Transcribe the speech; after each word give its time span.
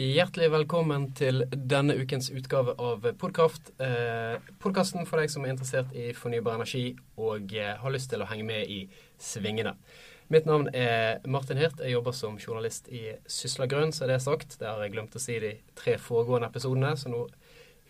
Hjertelig 0.00 0.46
velkommen 0.48 1.10
til 1.12 1.42
denne 1.52 1.92
ukens 1.92 2.30
utgave 2.32 2.72
av 2.80 3.02
Podkraft. 3.20 3.66
Eh, 3.84 4.38
Podkasten 4.62 5.04
for 5.04 5.20
deg 5.20 5.28
som 5.28 5.44
er 5.44 5.52
interessert 5.52 5.90
i 5.92 6.06
fornybar 6.16 6.56
energi 6.56 6.94
og 7.20 7.52
eh, 7.52 7.74
har 7.76 7.92
lyst 7.92 8.08
til 8.08 8.24
å 8.24 8.28
henge 8.30 8.46
med 8.48 8.70
i 8.72 8.78
svingene. 9.20 9.74
Mitt 10.32 10.48
navn 10.48 10.70
er 10.72 11.20
Martin 11.28 11.60
Hirt. 11.60 11.82
Jeg 11.84 11.98
jobber 11.98 12.16
som 12.16 12.38
journalist 12.40 12.88
i 12.88 13.10
Sysla 13.28 13.68
Grønn, 13.68 13.92
så 13.92 14.06
er 14.06 14.14
det 14.14 14.22
sagt. 14.24 14.56
Det 14.62 14.70
har 14.70 14.80
jeg 14.80 14.94
glemt 14.94 15.18
å 15.18 15.20
si 15.20 15.36
de 15.42 15.52
tre 15.76 15.98
foregående 16.00 16.48
episodene, 16.48 16.94
så 16.96 17.12
nå 17.12 17.26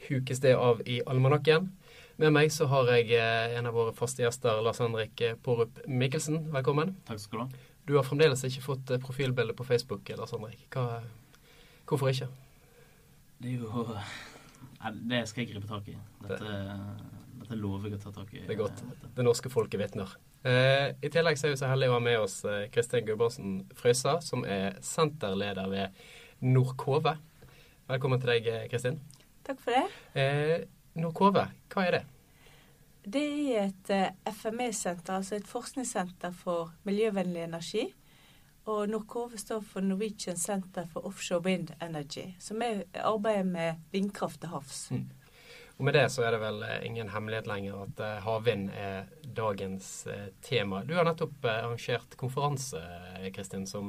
hukes 0.09 0.43
det 0.43 0.57
av 0.59 0.83
i 0.91 0.99
almanakken. 1.07 1.71
Med 2.19 2.35
meg 2.35 2.51
så 2.51 2.67
har 2.75 2.91
jeg 2.97 3.15
eh, 3.21 3.55
en 3.61 3.71
av 3.71 3.79
våre 3.79 3.95
faste 3.95 4.27
gjester, 4.27 4.65
Lars 4.67 4.83
Henrik 4.83 5.29
Pårup 5.47 5.79
Mikkelsen. 5.87 6.49
Velkommen. 6.59 6.97
Takk 7.07 7.23
skal 7.23 7.39
du 7.39 7.47
ha. 7.47 7.65
Du 7.87 7.97
har 8.01 8.11
fremdeles 8.11 8.43
ikke 8.51 8.67
fått 8.67 8.91
eh, 8.91 9.05
profilbilde 9.07 9.55
på 9.55 9.71
Facebook, 9.71 10.11
Lars 10.19 10.35
Henrik. 10.35 10.67
Hva 10.75 11.05
Hvorfor 11.91 12.13
ikke? 12.13 12.29
Det 13.43 13.51
er 13.51 13.57
jo 13.59 13.87
Det 15.11 15.23
skal 15.29 15.43
jeg 15.43 15.55
gripe 15.55 15.67
tak 15.67 15.89
i. 15.91 15.97
Dette, 16.23 16.51
dette 17.41 17.57
lover 17.59 17.91
jeg 17.91 17.99
å 17.99 18.03
ta 18.05 18.13
tak 18.15 18.31
i. 18.37 18.45
Det 18.47 18.55
er 18.55 18.61
godt. 18.61 18.83
Det 19.17 19.25
norske 19.27 19.51
folket 19.51 19.81
vitner. 19.81 20.13
Eh, 20.47 20.93
I 21.03 21.11
tillegg 21.13 21.41
så 21.41 21.49
er 21.49 21.57
vi 21.57 21.59
så 21.61 21.69
heldige 21.73 21.91
å 21.91 21.97
ha 21.99 22.05
med 22.05 22.21
oss 22.23 22.39
eh, 22.47 22.69
Kristin 22.73 23.03
Gudbrandsen 23.09 23.57
Frøysa, 23.77 24.21
som 24.23 24.47
er 24.47 24.79
senterleder 24.87 25.67
ved 25.73 25.99
Nordkove. 26.47 27.17
Velkommen 27.91 28.23
til 28.23 28.37
deg, 28.37 28.47
eh, 28.47 28.69
Kristin. 28.71 29.01
Takk 29.45 29.59
for 29.65 29.75
det. 29.75 29.85
Eh, 30.15 30.57
Nordkove, 31.03 31.49
hva 31.75 31.87
er 31.89 31.99
det? 31.99 32.05
Det 33.11 33.27
er 33.51 33.67
et 33.67 33.91
eh, 33.97 34.15
FME-senter, 34.31 35.19
altså 35.19 35.41
et 35.41 35.51
forskningssenter 35.51 36.33
for 36.37 36.71
miljøvennlig 36.87 37.49
energi. 37.49 37.89
Og 38.69 38.89
Norcove 38.89 39.39
står 39.41 39.63
for 39.65 39.85
Norwegian 39.85 40.37
Center 40.37 40.85
for 40.93 41.07
Offshore 41.09 41.41
Wind 41.47 41.73
Energy, 41.81 42.35
som 42.39 42.61
er 42.63 42.83
arbeider 42.95 43.47
med 43.49 43.81
vindkraft 43.93 44.41
til 44.43 44.53
havs. 44.53 44.83
Mm. 44.91 45.07
Og 45.79 45.85
Med 45.85 45.97
det 45.97 46.11
så 46.13 46.27
er 46.27 46.35
det 46.35 46.43
vel 46.43 46.63
eh, 46.63 46.83
ingen 46.85 47.09
hemmelighet 47.09 47.47
lenger 47.49 47.79
at 47.87 48.03
uh, 48.05 48.19
havvind 48.27 48.69
er 48.77 49.09
dagens 49.25 49.89
uh, 50.11 50.29
tema. 50.45 50.83
Du 50.85 50.93
har 50.95 51.09
nettopp 51.09 51.47
arrangert 51.49 52.19
konferanse, 52.21 52.83
Kristin, 53.33 53.65
som, 53.67 53.89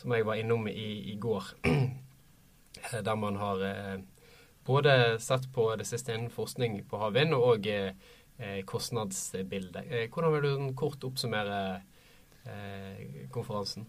som, 0.00 0.14
jeg 0.16 0.24
var 0.26 0.40
innom 0.40 0.64
i, 0.72 1.12
i 1.12 1.18
går. 1.20 1.52
der 3.06 3.14
man 3.14 3.36
har 3.36 3.60
både 4.64 5.20
sett 5.20 5.52
på 5.52 5.68
det 5.76 5.84
siste 5.86 6.14
innen 6.14 6.32
forskning 6.32 6.80
på 6.88 6.98
havvind 6.98 7.34
og 7.36 7.68
kostnadsbildet. 8.66 10.08
hvordan 10.10 10.32
vil 10.32 10.42
du 10.42 10.74
kort 10.74 11.04
oppsummere 11.04 11.82
Eh, 12.42 12.81
konferansen? 13.34 13.86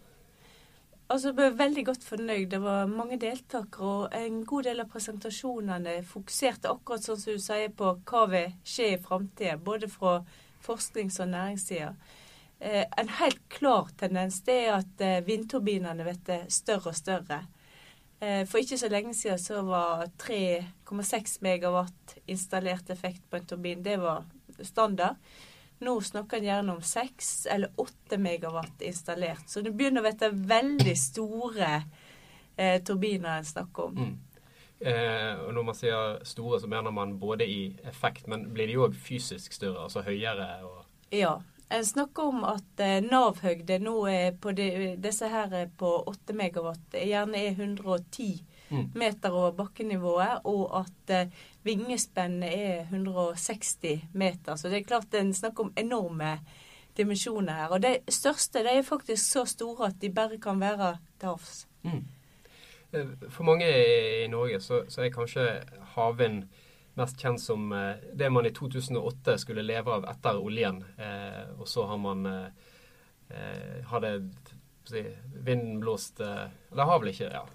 Altså, 1.09 1.29
Jeg 1.29 1.35
ble 1.35 1.49
veldig 1.57 1.85
godt 1.85 2.03
fornøyd. 2.03 2.49
Det 2.49 2.61
var 2.63 2.85
mange 2.89 3.19
deltakere, 3.21 3.85
og 3.85 4.15
en 4.17 4.45
god 4.45 4.63
del 4.63 4.79
av 4.81 4.89
presentasjonene 4.89 5.99
fokuserte 6.09 6.71
akkurat 6.71 7.05
sånn 7.05 7.19
som 7.21 7.37
du 7.37 7.43
sier 7.43 7.69
på 7.69 7.91
hva 8.09 8.25
vil 8.31 8.55
skje 8.65 8.93
i 8.95 9.01
framtida, 9.01 9.57
både 9.57 9.89
fra 9.91 10.21
forsknings- 10.63 11.19
og 11.21 11.29
næringssida. 11.35 11.93
Eh, 12.59 12.85
en 12.97 13.09
helt 13.19 13.41
klar 13.49 13.89
tendens 13.99 14.39
det 14.47 14.55
er 14.65 14.77
at 14.77 15.01
eh, 15.03 15.19
vindturbinene 15.27 16.05
blir 16.07 16.45
større 16.47 16.93
og 16.93 16.95
større. 16.95 17.41
Eh, 18.23 18.45
for 18.47 18.63
ikke 18.63 18.77
så 18.79 18.87
lenge 18.87 19.13
siden 19.13 19.41
så 19.41 19.61
var 19.67 20.05
3,6 20.17 21.41
megawatt 21.43 22.17
installert 22.27 22.89
effekt 22.89 23.25
på 23.29 23.37
en 23.37 23.45
turbin. 23.45 23.83
Det 23.83 23.97
var 23.99 24.23
standard. 24.63 25.19
Nå 25.83 25.95
snakker 26.01 26.39
en 26.39 26.47
gjerne 26.47 26.75
om 26.77 26.83
seks 26.85 27.45
eller 27.51 27.71
åtte 27.81 28.17
megawatt 28.17 28.81
installert. 28.81 29.49
Så 29.49 29.61
det 29.61 29.73
begynner 29.75 30.03
å 30.03 30.11
bli 30.11 30.29
veldig 30.53 30.95
store 30.99 31.71
eh, 32.55 32.79
turbiner 32.83 33.37
en 33.37 33.45
snakker 33.47 33.89
om. 33.89 33.97
Mm. 33.97 34.13
Eh, 34.83 35.39
og 35.45 35.53
når 35.55 35.63
man 35.63 35.77
sier 35.77 36.17
store, 36.27 36.59
så 36.59 36.67
mener 36.67 36.91
man 36.91 37.17
både 37.19 37.47
i 37.47 37.61
effekt, 37.87 38.27
men 38.27 38.49
blir 38.53 38.67
de 38.67 38.79
òg 38.83 38.95
fysisk 38.99 39.55
større? 39.55 39.85
Altså 39.85 40.03
høyere? 40.03 40.49
Og 40.67 40.83
ja. 41.13 41.37
En 41.73 41.85
snakker 41.85 42.29
om 42.29 42.43
at 42.45 42.81
eh, 42.83 42.99
Nav-høgde 43.01 43.79
nå 43.81 43.95
er 44.11 44.35
på 44.37 44.51
de, 44.53 44.67
disse 45.01 45.29
her 45.31 45.53
på 45.79 45.93
8 46.11 46.35
megawatt 46.37 46.97
gjerne 46.99 47.39
er 47.39 47.55
110 47.55 48.43
mm. 48.73 48.89
meter 48.99 49.35
over 49.35 49.53
bakkenivået, 49.57 50.43
og 50.49 50.79
at 50.81 51.13
eh, 51.13 51.45
vingespennet 51.63 52.49
er 52.53 52.81
160 52.89 54.09
meter. 54.13 54.55
Så 54.55 54.69
det 54.69 54.81
er 54.81 54.89
klart 54.89 55.11
det 55.11 55.21
er 55.21 55.31
snakk 55.37 55.59
om 55.63 55.71
enorme 55.77 56.37
dimensjoner 56.97 57.53
her. 57.53 57.77
Og 57.77 57.83
de 57.83 57.97
største 58.09 58.65
de 58.65 58.77
er 58.77 58.85
faktisk 58.85 59.23
så 59.23 59.45
store 59.49 59.91
at 59.91 60.01
de 60.01 60.11
bare 60.13 60.41
kan 60.41 60.59
være 60.61 60.97
til 61.19 61.33
havs. 61.33 61.63
Mm. 61.83 62.03
Eh, 62.93 63.15
for 63.29 63.43
mange 63.43 63.69
i 64.23 64.27
Norge 64.27 64.61
så, 64.61 64.83
så 64.89 65.01
er 65.01 65.15
kanskje 65.15 65.47
havvind 65.95 66.43
mest 66.93 67.17
kjent 67.21 67.41
som 67.41 67.71
eh, 67.73 67.95
det 68.13 68.29
man 68.29 68.45
i 68.45 68.53
2008 68.53 69.37
skulle 69.41 69.65
leve 69.65 69.93
av 69.93 70.05
etter 70.09 70.39
oljen. 70.39 70.83
Eh, 70.97 71.41
og 71.57 71.67
så 71.67 71.87
har 71.89 71.97
man 72.01 72.25
eh, 72.29 72.69
eh 73.33 73.81
hadde 73.89 74.13
si, 74.85 75.03
vinden 75.33 75.79
blåst 75.79 76.19
Eller 76.19 76.83
har 76.83 76.99
vel 76.99 77.13
ikke 77.13 77.31
ja, 77.31 77.45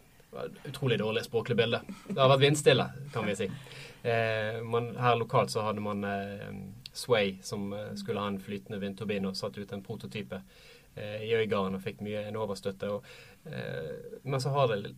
Utrolig 0.68 0.98
dårlig 0.98 1.24
språklig 1.24 1.56
bilde. 1.56 1.80
Det 2.08 2.18
har 2.20 2.28
vært 2.28 2.42
vindstille, 2.44 2.84
kan 3.14 3.26
vi 3.26 3.36
si. 3.38 3.48
Eh, 4.02 4.58
man, 4.62 4.90
her 5.00 5.16
lokalt 5.18 5.50
så 5.50 5.64
hadde 5.66 5.82
man 5.82 6.04
eh, 6.04 6.50
Sway, 6.92 7.38
som 7.42 7.72
eh, 7.72 7.94
skulle 7.98 8.20
ha 8.20 8.28
en 8.30 8.40
flytende 8.42 8.80
vindturbin, 8.82 9.26
og 9.26 9.36
satt 9.38 9.58
ut 9.58 9.72
en 9.72 9.82
prototype 9.84 10.42
eh, 10.94 11.24
i 11.26 11.32
Øygarden 11.34 11.78
og 11.78 11.84
fikk 11.84 12.04
mye 12.04 12.26
Enova-støtte. 12.28 12.92
Eh, 13.48 14.20
men 14.22 14.44
så 14.44 14.52
har 14.54 14.70
det 14.74 14.94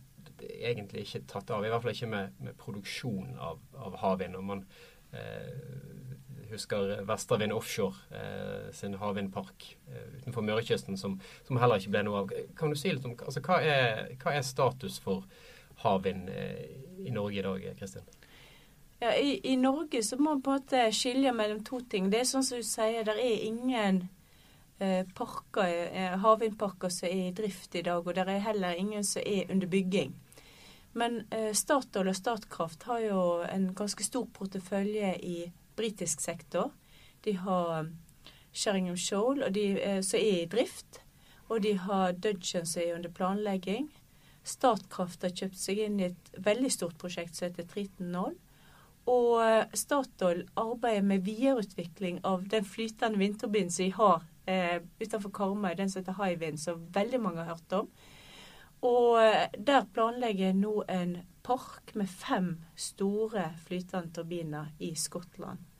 egentlig 0.59 1.05
ikke 1.05 1.25
tatt 1.31 1.53
av, 1.53 1.65
i 1.65 1.71
hvert 1.71 1.85
fall 1.85 1.95
ikke 1.95 2.11
med, 2.11 2.37
med 2.43 2.57
produksjon 2.59 3.35
av, 3.39 3.61
av 3.77 3.97
havvind. 4.03 4.37
og 4.37 4.45
man 4.51 4.65
eh, 5.13 6.11
husker 6.51 7.01
Vestervind 7.07 7.53
Offshore 7.55 7.95
eh, 8.17 8.71
sin 8.75 8.97
havvindpark 9.01 9.67
eh, 9.87 10.07
utenfor 10.19 10.45
Mørekysten, 10.45 10.97
som, 10.97 11.19
som, 11.47 11.59
heller 11.61 11.81
ikke 11.81 11.93
ble 11.95 12.03
noe 12.07 12.23
av. 12.23 12.33
Kan 12.57 12.73
du 12.73 12.79
si 12.79 12.93
litt 12.93 13.05
om 13.07 13.15
altså, 13.17 13.43
hva, 13.45 13.59
er, 13.63 14.15
hva 14.21 14.35
er 14.37 14.45
status 14.45 14.99
for 15.03 15.27
havvind 15.83 16.29
eh, 16.29 16.65
i 17.05 17.13
Norge 17.13 17.39
i 17.39 17.45
dag, 17.45 17.69
Kristin? 17.79 18.07
Ja, 19.01 19.15
i, 19.17 19.39
i, 19.43 19.55
Norge 19.57 20.03
så 20.05 20.17
må 20.17 20.35
man 20.35 20.41
på 20.45 20.51
en 20.53 20.59
måte 20.61 20.81
skilje 20.93 21.31
mellom 21.33 21.63
to 21.65 21.79
ting. 21.89 22.11
Det 22.13 22.19
er 22.21 22.27
sånn 22.29 22.45
som 22.45 22.59
du 22.61 22.67
sier, 22.67 23.01
det 23.07 23.15
er 23.17 23.45
ingen 23.47 24.03
eh, 24.77 25.07
parker, 25.17 25.71
eh, 25.89 26.17
havvindparker 26.21 26.93
som 26.93 27.09
er 27.09 27.31
i 27.31 27.31
drift 27.33 27.79
i 27.79 27.81
dag, 27.87 28.05
og 28.05 28.13
det 28.13 28.27
er 28.29 28.43
heller 28.45 28.77
ingen 28.77 29.07
som 29.07 29.25
er 29.25 29.49
under 29.49 29.71
bygging. 29.71 30.13
Men 30.93 31.23
eh, 31.31 31.49
Statoil 31.57 32.11
og 32.11 32.19
Statkraft 32.19 32.85
har 32.89 33.01
jo 33.07 33.23
en 33.47 33.71
ganske 33.75 34.05
stor 34.05 34.27
portefølje 34.37 35.15
i 35.23 35.37
britisk 35.81 36.21
sektor. 36.23 36.71
De 37.25 37.35
har 37.41 37.79
um, 37.81 37.95
Sheringham 38.53 38.97
Shoal, 38.97 39.43
de, 39.53 39.65
eh, 39.81 40.01
som 40.05 40.19
er 40.19 40.43
i 40.43 40.51
drift. 40.51 41.01
Og 41.51 41.63
de 41.65 41.73
har 41.77 42.13
Dudgeon 42.13 42.65
som 42.65 42.81
er 42.83 42.95
under 42.95 43.11
planlegging. 43.11 43.89
Statkraft 44.47 45.25
har 45.25 45.33
kjøpt 45.35 45.59
seg 45.59 45.81
inn 45.83 45.99
i 45.99 46.07
et 46.09 46.31
veldig 46.39 46.71
stort 46.73 46.97
prosjekt 47.01 47.35
som 47.35 47.49
heter 47.49 47.67
Triton 47.69 48.13
0. 48.13 48.37
Og 49.11 49.41
eh, 49.43 49.65
Statoil 49.77 50.45
arbeider 50.59 51.05
med 51.05 51.25
videreutvikling 51.25 52.21
av 52.27 52.47
den 52.49 52.65
flytende 52.65 53.19
vindturbinen 53.21 53.73
som 53.73 53.85
de 53.85 53.91
har 53.97 54.23
eh, 54.45 54.77
utenfor 55.01 55.33
Karmøy, 55.33 55.73
den 55.77 55.89
som 55.89 56.01
heter 56.01 56.17
Hywind, 56.21 56.61
som 56.61 56.85
veldig 56.93 57.21
mange 57.21 57.43
har 57.43 57.55
hørt 57.55 57.77
om. 57.81 57.89
Og 58.81 59.17
eh, 59.23 59.49
der 59.57 59.89
planlegger 59.93 60.51
jeg 60.51 60.59
nå 60.61 60.75
en 60.89 61.17
park 61.43 61.95
med 61.97 62.09
fem 62.09 62.53
store 62.77 63.51
flytende 63.65 64.13
turbiner 64.13 64.71
i 64.79 64.93
Skottland. 64.95 65.70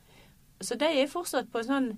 Så 0.62 0.78
de 0.80 0.88
er 0.88 1.10
fortsatt 1.10 1.50
på 1.52 1.62
sånn 1.66 1.92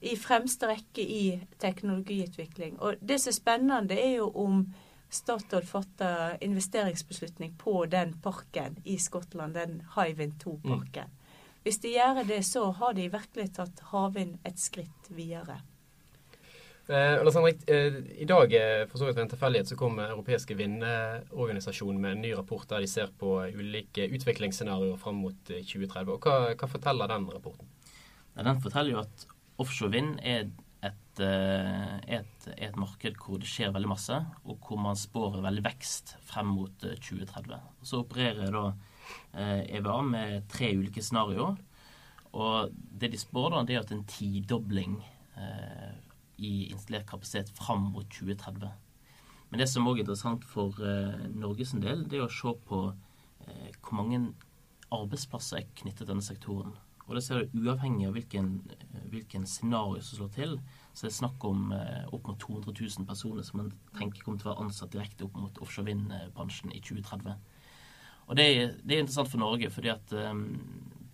i 0.00 0.14
fremste 0.16 0.68
rekke 0.70 1.02
i 1.04 1.24
teknologiutvikling. 1.60 2.78
Og 2.80 3.00
det 3.04 3.20
som 3.20 3.32
er 3.32 3.36
spennende, 3.36 3.98
er 4.00 4.16
jo 4.20 4.30
om 4.34 4.62
Statoil 5.10 5.66
fatter 5.66 6.36
investeringsbeslutning 6.44 7.56
på 7.58 7.84
den 7.90 8.14
parken 8.22 8.78
i 8.84 8.96
Skottland, 9.02 9.58
den 9.58 9.80
Hywind 9.96 10.38
2-parken. 10.44 11.10
Mm. 11.10 11.16
Hvis 11.62 11.80
de 11.82 11.92
gjør 11.92 12.22
det, 12.24 12.44
så 12.46 12.70
har 12.70 12.94
de 12.96 13.10
virkelig 13.12 13.50
tatt 13.58 13.82
havvind 13.90 14.38
et 14.48 14.62
skritt 14.62 15.10
videre. 15.12 15.58
Eh, 16.90 17.20
eh, 17.66 17.94
I 18.18 18.24
dag 18.24 18.54
for 18.90 18.98
så 18.98 19.06
vidt 19.06 19.16
ved 19.16 19.22
en 19.22 19.28
tilfeldighet 19.30 19.68
så 19.68 19.76
kom 19.78 19.98
Europeiske 20.02 20.56
vindorganisasjon 20.58 22.00
med 22.00 22.16
en 22.16 22.22
ny 22.24 22.32
rapport 22.34 22.66
der 22.70 22.82
de 22.82 22.88
ser 22.90 23.12
på 23.18 23.36
ulike 23.54 24.08
utviklingsscenarioer 24.10 24.96
fram 24.98 25.20
mot 25.22 25.36
2030. 25.46 26.00
Eh, 26.00 26.14
og 26.16 26.26
hva, 26.26 26.54
hva 26.54 26.70
forteller 26.70 27.12
den 27.12 27.28
rapporten? 27.30 27.68
Den 28.46 28.60
forteller 28.62 28.94
jo 28.94 29.02
at 29.02 29.24
offshore 29.60 29.92
vind 29.92 30.18
er 30.24 30.48
et, 30.86 31.20
eh, 31.20 31.96
et, 32.18 32.46
et, 32.56 32.76
marked 32.80 33.18
hvor 33.20 33.40
det 33.40 33.48
skjer 33.50 33.74
veldig 33.74 33.90
masse, 33.90 34.16
og 34.46 34.64
hvor 34.64 34.80
man 34.80 34.96
spår 34.96 35.40
veldig 35.44 35.64
vekst 35.66 36.14
frem 36.24 36.54
mot 36.56 36.76
2030. 36.80 37.56
Eh, 37.56 37.84
Så 37.84 38.00
opererer 38.04 38.54
da 38.54 38.64
EVA 39.34 39.96
eh, 39.96 40.04
e 40.04 40.10
med 40.10 40.48
tre 40.48 40.72
ulike 40.78 41.04
scenarioer. 41.04 41.58
Og 42.30 42.70
det 42.72 43.10
de 43.12 43.18
spår, 43.18 43.50
da, 43.52 43.64
det 43.66 43.76
er 43.76 43.82
at 43.82 43.92
en 43.92 44.06
tidobling 44.06 45.00
i 46.40 46.70
installert 46.70 47.06
kapasitet 47.08 47.50
fram 47.56 47.90
mot 47.94 48.06
2030. 48.12 48.68
Men 49.50 49.62
det 49.62 49.66
som 49.70 49.88
òg 49.90 49.98
er 49.98 50.04
interessant 50.04 50.44
for 50.46 50.78
eh, 50.84 51.26
Norges 51.34 51.74
del, 51.82 52.04
det 52.08 52.20
er 52.20 52.28
å 52.28 52.32
se 52.32 52.52
på 52.68 52.84
eh, 52.90 53.70
hvor 53.82 53.98
mange 53.98 54.22
arbeidsplasser 54.94 55.60
er 55.60 55.72
knyttet 55.80 56.04
til 56.04 56.10
denne 56.12 56.24
sektoren. 56.24 56.76
Og 57.10 57.16
det 57.18 57.24
ser 57.26 57.40
du 57.42 57.56
uavhengig 57.64 58.06
av 58.06 58.14
hvilken, 58.14 58.50
eh, 58.70 59.06
hvilken 59.10 59.46
scenario 59.50 59.98
som 59.98 60.20
slår 60.20 60.28
til. 60.36 60.52
Så 60.94 61.06
det 61.06 61.10
er 61.10 61.16
snakk 61.16 61.44
om 61.48 61.72
eh, 61.74 62.04
opp 62.14 62.28
mot 62.30 62.38
200 62.38 62.70
000 62.70 63.08
personer 63.08 63.42
som 63.42 63.58
man 63.64 63.72
tenker 63.98 64.22
kommer 64.22 64.38
til 64.38 64.46
å 64.46 64.52
være 64.52 64.66
ansatt 64.68 64.94
direkte 64.94 65.26
opp 65.26 65.34
mot 65.34 65.58
offshore 65.58 65.88
vind-bransjen 65.90 66.70
i 66.70 66.78
2030. 66.78 67.34
Og 68.30 68.38
det 68.38 68.46
er, 68.46 68.72
det 68.86 68.94
er, 68.94 69.02
interessant 69.02 69.32
for 69.32 69.42
Norge, 69.42 69.72
fordi 69.74 69.90
at 69.90 70.14
um, 70.14 70.44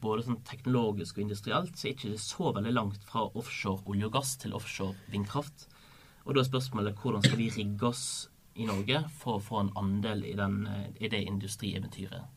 både 0.04 0.26
sånn 0.26 0.42
teknologisk 0.44 1.16
og 1.16 1.24
industrielt 1.24 1.72
så 1.80 1.88
er 1.88 1.94
det 1.96 2.10
ikke 2.10 2.20
så 2.20 2.52
veldig 2.52 2.76
langt 2.76 3.08
fra 3.08 3.24
offshore 3.32 3.88
olje 3.88 4.10
og 4.10 4.18
gass 4.18 4.36
til 4.42 4.52
offshore 4.58 4.92
vindkraft. 5.08 5.64
Og 6.26 6.36
da 6.36 6.44
er 6.44 6.50
spørsmålet 6.50 7.00
hvordan 7.00 7.24
skal 7.24 7.40
vi 7.40 7.48
rigge 7.56 7.88
oss 7.88 8.06
i 8.60 8.68
Norge 8.68 9.00
for 9.16 9.38
å 9.38 9.44
få 9.48 9.64
en 9.64 9.72
andel 9.80 10.26
i, 10.28 10.36
den, 10.36 10.60
i 11.00 11.08
det 11.08 11.24
industrieventyret. 11.24 12.35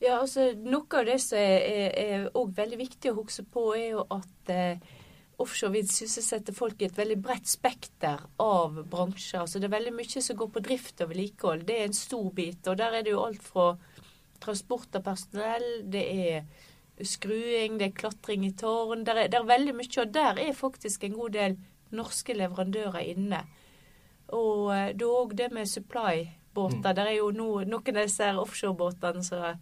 Ja, 0.00 0.16
altså 0.16 0.50
Noe 0.56 0.88
av 0.96 1.06
det 1.10 1.18
som 1.20 1.36
er, 1.36 1.92
er 1.92 2.26
veldig 2.32 2.78
viktig 2.80 3.12
å 3.12 3.18
huske 3.18 3.44
på, 3.44 3.66
er 3.76 3.90
jo 3.98 4.04
at 4.16 4.52
eh, 4.52 4.92
offshore 5.40 5.74
vind 5.74 5.90
sysselsetter 5.92 6.56
folk 6.56 6.80
i 6.80 6.88
et 6.88 6.96
veldig 6.96 7.18
bredt 7.20 7.48
spekter 7.48 8.22
av 8.40 8.80
bransjer. 8.88 9.42
Altså 9.42 9.60
Det 9.60 9.68
er 9.68 9.76
veldig 9.76 9.92
mye 9.96 10.22
som 10.24 10.38
går 10.40 10.50
på 10.54 10.62
drift 10.64 11.04
og 11.04 11.12
vedlikehold. 11.12 11.66
Det 11.68 11.76
er 11.76 11.88
en 11.88 11.96
stor 11.96 12.30
bit. 12.36 12.64
Og 12.68 12.78
der 12.80 12.96
er 12.96 13.04
det 13.04 13.12
jo 13.12 13.24
alt 13.24 13.44
fra 13.44 13.74
transport 14.40 14.96
av 14.96 15.04
personell, 15.04 15.68
det 15.92 16.04
er 16.08 17.04
skruing, 17.04 17.76
det 17.80 17.90
er 17.90 17.96
klatring 17.96 18.44
i 18.48 18.54
tårn. 18.56 19.04
Det 19.04 19.14
er, 19.16 19.28
er, 19.28 19.48
veldig 19.48 19.76
mye, 19.76 19.92
og 20.00 20.14
der 20.14 20.40
er 20.40 20.56
faktisk 20.56 21.04
en 21.04 21.16
god 21.16 21.36
del 21.36 21.58
norske 21.96 22.36
leverandører 22.36 23.04
inne. 23.12 23.42
Og 24.36 24.72
eh, 24.72 24.90
da 24.96 25.12
òg 25.12 25.36
det 25.36 25.50
med 25.52 25.68
supply-båter. 25.68 26.88
Mm. 26.88 26.96
Det 26.96 27.06
er 27.06 27.14
jo 27.18 27.30
no, 27.36 27.52
noen 27.68 27.96
av 28.00 28.08
disse 28.08 28.32
offshorebåtene 28.44 29.24
som 29.26 29.60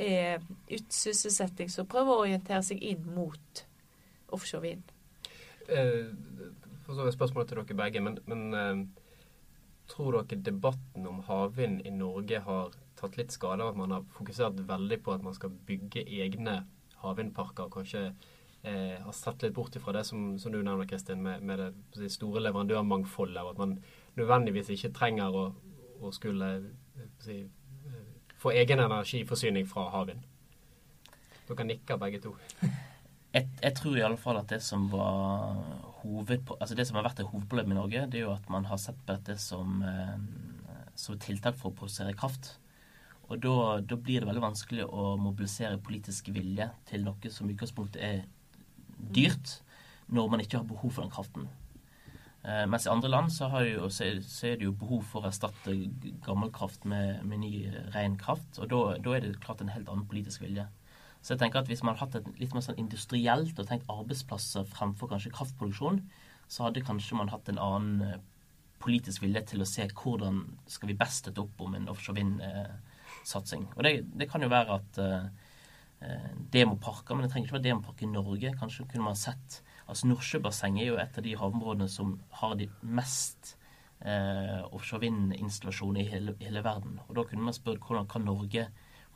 er 0.00 0.40
uten 0.70 0.94
sysselsetting, 0.94 1.70
som 1.72 1.88
prøver 1.90 2.12
å 2.14 2.24
orientere 2.24 2.62
seg 2.66 2.82
inn 2.82 3.04
mot 3.14 3.64
offshore 4.34 4.64
vind. 4.64 4.92
Eh, 5.68 6.10
for 6.86 6.96
så 6.98 7.06
vidt 7.06 7.18
spørsmålet 7.18 7.52
til 7.52 7.60
dere 7.60 7.78
begge, 7.78 8.02
men, 8.04 8.18
men 8.30 8.58
eh, 8.58 8.82
tror 9.90 10.20
dere 10.20 10.42
debatten 10.46 11.06
om 11.10 11.22
havvind 11.28 11.84
i 11.86 11.94
Norge 11.94 12.42
har 12.46 12.74
tatt 13.00 13.16
litt 13.18 13.32
skade 13.34 13.64
av 13.64 13.72
at 13.72 13.80
man 13.80 13.94
har 13.94 14.04
fokusert 14.16 14.60
veldig 14.68 15.00
på 15.04 15.14
at 15.14 15.24
man 15.24 15.36
skal 15.36 15.54
bygge 15.66 16.04
egne 16.20 16.60
havvindparker? 17.00 17.66
og 17.66 17.78
Kanskje 17.78 18.04
eh, 18.08 18.98
har 19.00 19.16
sett 19.16 19.44
litt 19.44 19.56
bort 19.56 19.76
ifra 19.76 19.94
det 19.96 20.04
som, 20.08 20.34
som 20.38 20.52
du 20.52 20.60
nevner, 20.60 20.88
Kristin, 20.88 21.22
med, 21.24 21.42
med 21.42 21.64
det 21.96 22.12
store 22.12 22.42
leverandørmangfoldet. 22.44 23.42
og 23.42 23.54
At 23.54 23.62
man 23.62 23.78
nødvendigvis 24.20 24.72
ikke 24.74 24.92
trenger 25.00 25.36
å, 25.36 25.46
å 26.00 26.12
skulle 26.14 26.52
eh, 26.58 27.08
si, 27.24 27.40
få 28.40 28.54
egen 28.56 28.80
energiforsyning 28.80 29.66
fra 29.68 29.88
havvind. 29.92 30.22
Dere 31.48 31.66
nikker 31.66 31.98
begge 32.00 32.20
to. 32.24 32.34
jeg, 33.34 33.48
jeg, 33.62 33.74
tror 33.76 33.98
i 33.98 34.04
alle 34.06 34.20
fall 34.20 34.40
at 34.40 34.50
det 34.50 34.62
som 34.64 34.88
var 34.92 35.58
altså 36.00 36.74
det 36.76 36.86
som 36.88 36.96
har 36.96 37.04
vært 37.04 37.20
et 37.20 37.28
hovedproblem 37.28 37.74
i 37.74 37.78
Norge, 37.78 38.06
det 38.10 38.20
er 38.20 38.26
jo 38.28 38.34
at 38.34 38.48
man 38.52 38.66
har 38.70 38.80
sett 38.80 38.98
på 39.04 39.12
dette 39.12 39.36
som, 39.42 39.82
eh, 39.84 40.16
som 40.96 41.18
tiltak 41.20 41.58
for 41.60 41.70
å 41.70 41.76
produsere 41.76 42.16
kraft. 42.16 42.54
Og 43.30 43.38
da, 43.42 43.54
da, 43.86 43.94
blir 43.94 44.22
det 44.22 44.26
veldig 44.26 44.42
vanskelig 44.42 44.88
å 44.88 45.14
mobilisere 45.20 45.78
politisk 45.78 46.32
vilje 46.34 46.66
til 46.88 47.04
noe 47.06 47.30
som 47.30 47.46
i 47.46 47.54
utgangspunktet 47.54 48.02
er 48.02 48.22
dyrt, 49.14 49.60
når 50.10 50.32
man 50.32 50.42
ikke 50.42 50.58
har 50.58 50.66
behov 50.66 50.96
for 50.96 51.04
den 51.04 51.12
kraften. 51.14 51.46
Eh, 52.40 52.64
mens 52.72 52.86
i 52.86 52.90
andre 52.92 53.10
land 53.12 53.32
så, 53.34 53.50
jo, 53.66 53.88
så, 53.92 54.06
er 54.06 54.56
det 54.56 54.64
jo 54.64 54.72
behov 54.80 55.04
for 55.10 55.24
å 55.24 55.28
erstatte 55.28 55.74
gammel 56.24 56.52
kraft 56.54 56.86
med, 56.88 57.20
med 57.28 57.42
ny, 57.42 57.52
ren 57.94 58.16
kraft. 58.20 58.56
Og 58.58 58.70
da, 58.72 59.16
er 59.16 59.26
det 59.26 59.34
klart 59.44 59.60
en 59.60 59.72
helt 59.74 59.90
annen 59.92 60.08
politisk 60.08 60.44
vilje. 60.46 60.64
Så 61.20 61.34
jeg 61.34 61.42
tenker 61.42 61.60
at 61.60 61.68
hvis 61.68 61.84
man 61.84 61.98
hadde 62.00 62.22
hatt 62.22 62.30
et 62.30 62.40
litt 62.40 62.54
mer 62.56 62.64
sånn 62.64 62.80
industrielt 62.80 63.58
og 63.60 63.68
tenkt 63.68 63.90
arbeidsplasser 63.92 64.64
fremfor 64.72 65.10
kanskje 65.10 65.34
kraftproduksjon, 65.36 66.00
så 66.50 66.66
hadde 66.66 66.84
kanskje 66.86 67.18
man 67.18 67.28
hatt 67.30 67.50
en 67.52 67.60
annen 67.60 68.06
eh, 68.06 68.18
politisk 68.80 69.26
vilje 69.26 69.44
til 69.52 69.60
å 69.60 69.68
se 69.68 69.84
hvordan 69.92 70.40
skal 70.70 70.88
vi 70.88 70.96
best 70.96 71.26
støtte 71.26 71.44
opp 71.44 71.60
om 71.60 71.76
en 71.76 71.90
offshore 71.92 72.16
vind-satsing. 72.16 73.68
Og 73.76 73.84
det, 73.84 73.98
det, 74.16 74.30
kan 74.32 74.40
jo 74.40 74.48
være 74.48 74.78
at 74.80 75.00
eh, 75.04 76.30
demoparker, 76.56 77.12
men 77.12 77.26
det 77.26 77.34
trenger 77.34 77.50
ikke 77.50 77.58
være 77.58 77.68
demoparker 77.68 78.08
i 78.08 78.14
Norge. 78.14 78.54
Kanskje 78.56 78.88
kunne 78.88 79.10
man 79.10 79.20
sett 79.20 79.60
Altså 79.90 80.06
Nordsjøbassenget 80.06 80.84
er 80.84 80.92
jo 80.92 81.00
et 81.02 81.18
av 81.18 81.26
de 81.26 81.36
havområdene 81.38 81.88
som 81.90 82.14
har 82.40 82.54
de 82.60 82.68
mest 82.82 83.56
eh, 84.06 84.60
offshore 84.70 85.02
vind-installasjoner 85.04 86.04
i 86.04 86.10
hele, 86.12 86.36
hele, 86.40 86.62
verden. 86.64 87.00
Og 87.08 87.16
da 87.18 87.26
kunne 87.26 87.48
man 87.48 87.56
spørre 87.56 87.82
hvordan 87.82 88.08
kan 88.10 88.26
Norge 88.28 88.68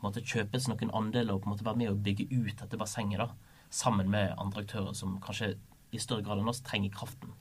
måte, 0.03 0.23
kjøpes 0.25 0.67
noen 0.69 0.91
andeler 0.93 1.35
og 1.35 1.43
på 1.43 1.49
en 1.49 1.55
måte 1.55 1.65
være 1.67 1.81
med 1.81 1.93
å 1.93 2.01
bygge 2.07 2.27
ut 2.35 2.59
dette 2.59 2.79
bassenget 2.79 3.23
da, 3.23 3.31
sammen 3.73 4.11
med 4.11 4.35
andre 4.41 4.65
aktører 4.65 4.93
som 4.97 5.17
kanskje 5.23 5.55
i 5.95 6.01
større 6.01 6.25
grad 6.25 6.41
enn 6.41 6.51
oss 6.51 6.63
trenger 6.65 6.93
kraften. 6.93 7.33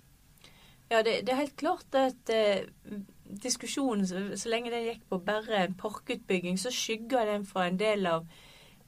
Ja, 0.92 1.00
det, 1.02 1.22
det 1.26 1.32
er 1.32 1.40
helt 1.42 1.56
klart 1.58 1.96
at 1.96 2.30
eh, 2.32 2.66
diskusjonen, 3.24 4.06
så, 4.06 4.20
så, 4.36 4.50
lenge 4.52 4.72
den 4.72 4.88
gikk 4.90 5.06
på 5.10 5.18
bare 5.26 5.64
en 5.64 5.78
parkutbygging, 5.80 6.58
så 6.60 6.72
skygger 6.74 7.26
den 7.32 7.46
for 7.48 7.64
en 7.64 7.80
del 7.80 8.06
av 8.06 8.28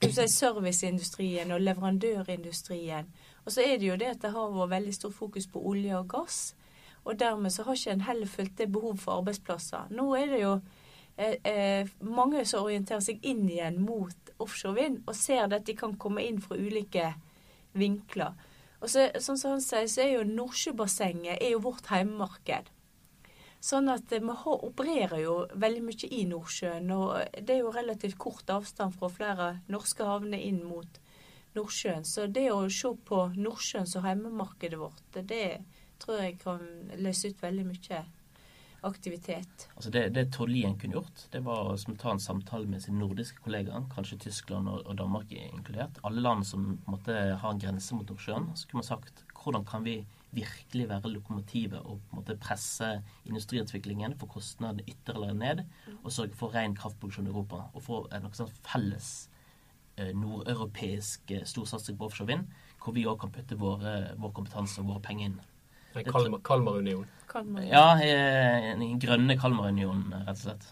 si, 0.03 0.29
serviceindustrien 0.29 1.53
og 1.53 1.61
leverandørindustrien. 1.61 3.09
Og 3.45 3.53
så 3.53 3.63
er 3.63 3.79
det 3.79 3.89
jo 3.89 3.97
det 3.97 4.13
at 4.15 4.23
det 4.23 4.33
har 4.35 4.55
vært 4.55 4.71
veldig 4.71 4.95
stort 4.95 5.15
fokus 5.15 5.47
på 5.47 5.63
olje 5.63 5.99
og 5.99 6.09
gass. 6.09 6.55
Og 7.05 7.19
dermed 7.19 7.51
så 7.55 7.63
har 7.63 7.79
ikke 7.79 7.95
en 7.95 8.09
heller 8.09 8.27
fulgt 8.27 8.59
det 8.59 8.73
behov 8.73 8.97
for 8.99 9.21
arbeidsplasser. 9.21 9.93
Nå 9.95 10.15
er 10.19 10.27
det 10.27 10.43
jo 10.43 10.59
Eh, 11.19 11.37
eh, 11.53 11.89
mange 12.01 12.45
som 12.45 12.67
orienterer 12.67 13.01
seg 13.01 13.23
inn 13.25 13.47
igjen 13.49 13.79
mot 13.81 14.33
offshore 14.43 14.77
vind, 14.77 14.99
og 15.09 15.17
ser 15.17 15.49
at 15.49 15.65
de 15.65 15.73
kan 15.77 15.95
komme 15.97 16.25
inn 16.27 16.43
fra 16.45 16.59
ulike 16.61 17.15
vinkler. 17.73 18.35
Og 18.85 18.91
så, 18.93 19.07
sånn 19.25 19.41
som 19.41 19.55
han 19.55 19.65
sier, 19.65 19.89
så 19.89 20.05
er 20.05 20.11
jo 20.19 20.27
Nordsjøbassenget 20.29 21.41
er 21.41 21.55
jo 21.55 21.63
vårt 21.65 21.89
heimemarked. 21.89 22.69
Sånn 23.61 23.89
at 23.93 24.13
eh, 24.13 24.23
vi 24.23 24.37
opererer 24.55 25.23
jo 25.23 25.37
veldig 25.55 25.83
mye 25.87 26.11
i 26.13 26.25
Nordsjøen, 26.29 26.91
og 26.95 27.41
det 27.41 27.57
er 27.57 27.65
jo 27.65 27.73
relativt 27.75 28.19
kort 28.21 28.51
avstand 28.53 28.97
fra 28.99 29.11
flere 29.13 29.49
norske 29.73 30.07
havner 30.07 30.43
inn 30.43 30.63
mot 30.67 31.01
Nordsjøen. 31.57 32.05
Så 32.05 32.29
det 32.29 32.51
å 32.53 32.67
se 32.73 32.93
på 33.09 33.23
Nordsjøen 33.37 33.89
som 33.89 34.07
hjemmemarkedet 34.07 34.81
vårt, 34.81 35.03
det 35.17 35.65
tror 36.03 36.23
jeg 36.23 36.39
kan 36.43 36.63
løse 37.01 37.33
ut 37.33 37.43
veldig 37.43 37.67
mye 37.71 38.05
aktivitet? 38.87 39.69
Altså 39.75 39.91
det, 39.91 40.09
det 40.15 40.27
Tord 40.35 40.53
Lien 40.53 40.77
kunne 40.79 40.99
gjort, 40.99 41.25
det 41.33 41.41
var 41.47 41.73
å 41.73 41.95
ta 41.99 42.13
en 42.13 42.23
samtale 42.23 42.69
med 42.71 42.85
sine 42.85 43.01
nordiske 43.01 43.43
kollegaer, 43.45 43.89
kanskje 43.95 44.21
Tyskland 44.27 44.71
og, 44.71 44.85
og 44.87 44.99
Danmark 45.01 45.33
inkludert. 45.33 45.99
Alle 46.07 46.23
land 46.23 46.47
som 46.47 46.77
måtte 46.87 47.17
ha 47.41 47.53
en 47.53 47.63
grense 47.63 47.97
mot 47.97 48.09
Nordsjøen. 48.13 48.53
Så 48.55 48.69
kunne 48.69 48.85
man 48.85 48.91
sagt 48.91 49.25
hvordan 49.41 49.67
kan 49.67 49.87
vi 49.87 49.99
virkelig 50.37 50.89
være 50.91 51.13
lokomotivet 51.15 51.81
og 51.81 51.99
på 51.99 52.15
en 52.15 52.21
måte 52.21 52.37
presse 52.41 52.91
industriutviklingen, 53.25 54.15
få 54.21 54.29
kostnadene 54.37 54.87
ytterligere 54.87 55.39
ned, 55.41 55.65
og 56.03 56.13
sørge 56.13 56.37
for 56.39 56.55
ren 56.55 56.77
kraftproduksjon 56.77 57.27
i 57.27 57.33
Europa. 57.33 57.65
Og 57.75 57.85
få 57.87 58.05
en 58.15 58.29
sånn 58.37 58.53
felles 58.67 59.11
eh, 59.97 60.13
nordeuropeisk 60.15 61.35
eh, 61.35 61.45
storsatsing 61.49 61.99
på 61.99 62.11
offshore 62.11 62.31
vind, 62.35 62.57
hvor 62.85 62.95
vi 62.97 63.07
òg 63.09 63.19
kan 63.25 63.35
putte 63.35 63.59
våre, 63.59 63.99
vår 64.21 64.35
kompetanse 64.37 64.83
og 64.83 64.93
våre 64.93 65.05
penger 65.09 65.33
inn. 65.33 65.39
Kalmarunionen. 66.45 67.09
Kalmar 67.31 67.65
ja, 67.65 67.95
den 67.97 68.99
grønne 69.01 69.39
Kalmarunionen, 69.41 70.13
rett 70.27 70.37
og 70.37 70.43
slett. 70.43 70.67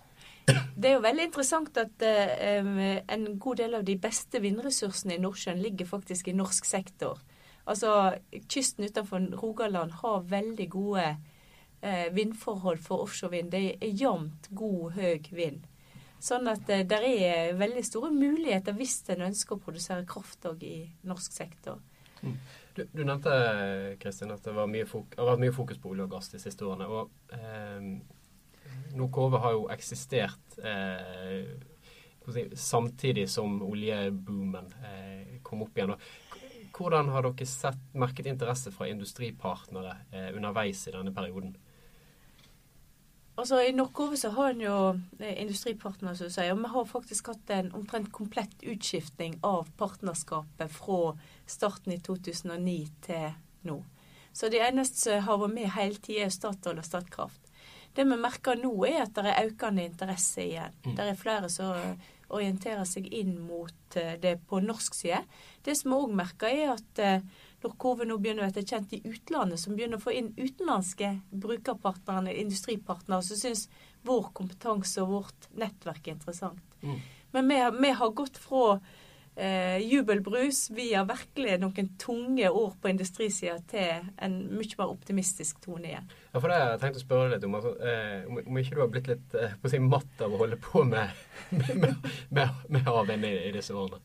Det 0.44 0.90
er 0.90 0.98
jo 0.98 1.04
veldig 1.04 1.24
interessant 1.30 1.78
at 1.80 2.04
uh, 2.04 2.66
en 3.08 3.22
god 3.40 3.62
del 3.62 3.78
av 3.78 3.86
de 3.86 3.94
beste 3.96 4.40
vindressursene 4.44 5.16
i 5.16 5.22
Nordsjøen 5.22 5.62
ligger 5.62 5.88
faktisk 5.88 6.28
i 6.28 6.36
norsk 6.36 6.68
sektor. 6.68 7.22
Altså, 7.64 8.18
Kysten 8.48 8.84
utenfor 8.84 9.22
Rogaland 9.40 9.92
har 10.02 10.26
veldig 10.28 10.66
gode 10.70 11.04
eh, 11.80 12.08
vindforhold 12.12 12.82
for 12.84 13.06
offshorevind. 13.06 13.52
Det 13.52 13.62
er 13.78 13.94
jevnt 14.02 14.50
god, 14.50 14.98
høy 14.98 15.30
vind. 15.32 15.64
Sånn 16.24 16.48
at 16.48 16.68
eh, 16.72 16.84
det 16.88 17.00
er 17.00 17.56
veldig 17.60 17.84
store 17.84 18.12
muligheter 18.12 18.76
hvis 18.76 19.02
en 19.14 19.26
ønsker 19.30 19.56
å 19.56 19.64
produsere 19.64 20.06
kraft 20.08 20.44
òg 20.48 20.64
i 20.64 20.76
norsk 21.08 21.32
sektor. 21.32 21.80
Mm. 22.24 22.36
Du, 22.74 22.82
du, 22.90 23.04
nevnte 23.04 23.34
Kristin, 24.02 24.32
at 24.34 24.42
det 24.42 24.50
har 24.50 24.64
vært 24.64 25.42
mye 25.44 25.54
fokus 25.54 25.78
på 25.78 25.92
olje 25.92 26.08
og 26.08 26.16
gass 26.16 26.32
de 26.32 26.40
siste 26.42 26.66
årene. 26.66 26.88
og 26.88 27.36
eh, 27.36 27.90
Nokove 28.98 29.40
har 29.42 29.54
jo 29.54 29.68
eksistert 29.74 30.58
eh, 30.64 31.44
samtidig 32.54 33.28
som 33.30 33.60
oljeboomen 33.62 34.72
eh, 34.84 35.40
kom 35.42 35.62
opp 35.66 35.76
igjen. 35.78 35.94
Hvordan 36.74 37.12
har 37.14 37.22
dere 37.22 37.46
sett, 37.46 37.78
merket 37.94 38.26
interesse 38.26 38.72
fra 38.74 38.88
industripartnere 38.90 39.94
eh, 40.10 40.30
underveis 40.34 40.88
i 40.88 40.94
denne 40.94 41.14
perioden? 41.14 41.54
Altså, 43.36 43.60
I 43.62 43.72
Norge 43.72 44.16
så 44.16 44.30
har 44.30 44.50
en 44.50 44.60
jo 44.62 44.76
eh, 45.18 45.40
industripartnere, 45.42 46.16
som 46.18 46.30
sier. 46.30 46.52
Og 46.54 46.62
vi 46.62 46.70
har 46.74 46.90
faktisk 46.90 47.32
hatt 47.32 47.50
en 47.54 47.72
omtrent 47.74 48.12
komplett 48.14 48.62
utskiftning 48.62 49.40
av 49.42 49.70
partnerskapet 49.78 50.70
fra 50.70 51.14
starten 51.46 51.96
i 51.96 51.98
2009 52.02 52.76
til 53.06 53.32
nå. 53.66 53.80
Så 54.34 54.50
de 54.50 54.62
eneste 54.62 54.98
som 54.98 55.26
har 55.28 55.40
vært 55.42 55.54
med 55.54 55.74
hele 55.76 55.98
tida, 56.02 56.26
er 56.26 56.34
Statoil 56.34 56.78
og 56.82 56.86
Statkraft. 56.86 57.50
Det 57.94 58.02
vi 58.06 58.18
merker 58.18 58.58
nå, 58.58 58.72
er 58.86 59.04
at 59.04 59.14
det 59.14 59.30
er 59.30 59.50
økende 59.50 59.86
interesse 59.86 60.42
igjen. 60.42 60.74
Mm. 60.82 60.94
Det 60.98 61.06
er 61.06 61.18
flere 61.18 61.50
som 61.50 62.00
orienterer 62.34 62.84
seg 62.88 63.06
inn 63.14 63.36
mot 63.46 63.98
eh, 64.00 64.14
det 64.20 64.36
på 64.48 64.60
norsk 64.64 64.96
side. 64.96 65.22
Det 65.64 65.76
som 65.78 65.92
vi 65.92 65.98
òg 66.02 66.14
merker, 66.18 66.50
er 66.50 66.74
at 66.74 67.02
eh, 67.02 67.24
når 67.64 67.76
kurven 67.80 68.10
nå 68.12 68.18
begynner 68.20 68.48
å 68.48 68.52
bli 68.52 68.66
kjent 68.68 68.92
i 68.96 69.02
utlandet, 69.08 69.62
som 69.62 69.76
begynner 69.76 70.00
å 70.00 70.04
få 70.04 70.12
inn 70.16 70.32
utenlandske 70.36 71.14
brukerpartnere, 71.30 72.34
industripartnere, 72.42 73.24
som 73.24 73.40
syns 73.40 73.68
vår 74.04 74.28
kompetanse 74.36 75.00
og 75.04 75.14
vårt 75.14 75.48
nettverk 75.56 76.08
er 76.08 76.18
interessant. 76.18 76.78
Mm. 76.82 76.98
Men 77.34 77.48
vi, 77.50 77.60
vi 77.80 77.94
har 77.98 78.12
gått 78.14 78.36
fra 78.38 78.78
eh, 79.36 79.78
jubelbrus 79.82 80.68
har 80.76 81.04
virkelig 81.08 81.58
noen 81.60 81.88
tunge 81.98 82.48
år 82.50 82.72
på 82.80 82.88
industrisida 82.92 83.58
til 83.70 84.08
en 84.22 84.38
mye 84.54 84.78
mer 84.78 84.92
optimistisk 84.92 85.60
tone 85.64 85.90
igjen. 85.90 86.08
Ja, 86.32 86.40
for 86.40 86.48
det 86.48 86.58
har 86.60 86.70
jeg 86.74 86.80
tenkt 86.84 87.00
å 87.02 87.04
spørre 87.04 87.34
litt 87.34 87.44
om. 87.44 87.54
Altså, 87.58 87.74
eh, 87.82 88.24
om, 88.28 88.40
om 88.46 88.58
ikke 88.62 88.74
du 88.74 88.80
har 88.84 88.90
blitt 88.94 89.10
litt 89.12 89.34
eh, 89.38 89.54
på 89.60 89.68
å 89.70 89.74
si, 89.74 89.78
matt 89.82 90.24
av 90.24 90.32
å 90.34 90.40
holde 90.44 90.56
på 90.62 90.84
med, 90.84 91.10
med, 91.50 92.10
med, 92.30 92.66
med 92.68 92.84
havvind 92.86 93.24
i, 93.28 93.36
i 93.48 93.54
disse 93.54 93.74
årene? 93.74 94.02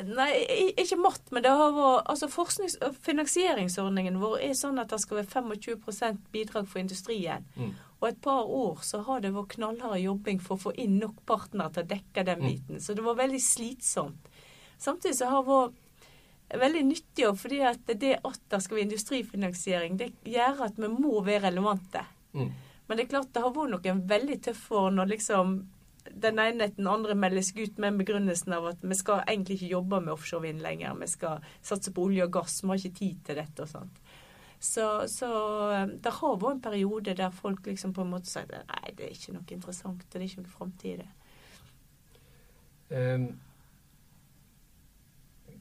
Nei, 0.00 0.30
ikke 0.78 0.96
matt, 1.02 1.26
men 1.34 1.42
det 1.42 1.50
har 1.50 1.72
vært 1.74 2.06
altså 2.12 2.28
forsknings- 2.30 2.76
og 2.86 2.94
finansieringsordningen 3.04 4.20
vår 4.22 4.36
er 4.46 4.52
sånn 4.56 4.78
at 4.80 4.92
det 4.94 5.00
skal 5.02 5.18
være 5.18 5.42
25% 5.42 6.20
bidrag 6.32 6.68
for 6.70 6.78
industrien. 6.80 7.42
Mm. 7.58 7.72
Og 8.00 8.06
et 8.08 8.20
par 8.22 8.46
år 8.46 8.78
så 8.86 9.02
har 9.04 9.20
det 9.20 9.32
vært 9.34 9.56
knallhard 9.58 9.98
jobbing 10.00 10.38
for 10.40 10.54
å 10.56 10.62
få 10.68 10.72
inn 10.80 10.94
nok 11.02 11.18
partnere 11.28 11.74
til 11.74 11.82
å 11.84 11.90
dekke 11.90 12.24
den 12.30 12.38
Mm. 12.40 12.46
biten. 12.46 12.80
Så 12.80 12.94
det 12.96 13.04
var 13.04 13.18
veldig 13.18 13.42
slitsomt. 13.42 14.29
Samtidig 14.80 15.18
så 15.18 15.28
har 15.30 15.46
vår 15.46 15.72
veldig 16.60 16.82
nyttig 16.88 17.26
òg, 17.28 17.36
fordi 17.38 17.60
at 17.68 17.92
det 18.00 18.16
at 18.18 18.40
det 18.50 18.62
skal 18.64 18.78
være 18.78 18.86
industrifinansiering, 18.88 19.98
det 20.00 20.12
gjør 20.26 20.64
at 20.66 20.80
vi 20.80 20.88
må 20.90 21.20
være 21.26 21.46
relevante. 21.48 22.02
Mm. 22.32 22.48
Men 22.88 22.98
det 22.98 23.04
er 23.04 23.12
klart 23.12 23.34
det 23.34 23.44
har 23.44 23.52
vært 23.54 23.76
noen 23.76 24.00
veldig 24.10 24.40
tøffe 24.48 24.74
år 24.80 24.96
når 24.96 25.12
liksom 25.12 25.60
den 26.10 26.40
ene 26.42 26.66
etter 26.66 26.80
den 26.80 26.88
andre 26.90 27.14
melder 27.14 27.44
seg 27.44 27.60
ut 27.68 27.78
med 27.82 27.98
begrunnelsen 28.00 28.54
av 28.56 28.70
at 28.72 28.80
vi 28.82 28.96
skal 28.98 29.22
egentlig 29.26 29.58
ikke 29.60 29.74
jobbe 29.76 30.00
med 30.00 30.14
offshore 30.14 30.48
vind 30.48 30.64
lenger. 30.64 30.96
Vi 30.98 31.08
skal 31.12 31.44
satse 31.62 31.92
på 31.94 32.08
olje 32.08 32.24
og 32.26 32.32
gass. 32.34 32.62
Vi 32.62 32.70
har 32.72 32.80
ikke 32.80 32.98
tid 32.98 33.20
til 33.26 33.38
dette 33.38 33.66
og 33.66 33.70
sånt. 33.70 34.00
Så, 34.60 34.86
så 35.08 35.28
eh, 35.72 35.92
det 36.04 36.12
har 36.18 36.40
vært 36.40 36.58
en 36.58 36.64
periode 36.64 37.14
der 37.16 37.30
folk 37.32 37.64
liksom 37.68 37.94
på 37.96 38.04
en 38.04 38.10
måte 38.12 38.28
sier 38.28 38.48
nei, 38.50 38.90
det 38.96 39.06
er 39.06 39.14
ikke 39.14 39.32
noe 39.32 39.54
interessant, 39.56 40.02
det 40.12 40.18
er 40.18 40.26
ikke 40.26 40.42
noe 40.42 40.56
framtid 40.56 40.90
i 40.90 40.98
det. 41.00 41.08
Um, 42.90 43.30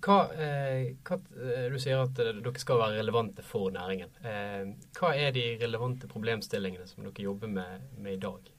hva, 0.05 0.17
eh, 0.33 0.95
hva, 1.07 1.17
eh, 1.43 1.65
du 1.71 1.77
sier 1.79 2.01
at 2.03 2.19
eh, 2.19 2.33
dere 2.43 2.61
skal 2.61 2.79
være 2.81 2.99
relevante 2.99 3.43
for 3.45 3.71
næringen. 3.75 4.09
Eh, 4.23 4.71
hva 4.99 5.11
er 5.15 5.31
de 5.35 5.57
relevante 5.61 6.07
problemstillingene 6.07 6.87
som 6.87 7.03
dere 7.03 7.25
jobber 7.25 7.47
med, 7.51 7.89
med 7.97 8.13
i 8.13 8.21
dag? 8.23 8.49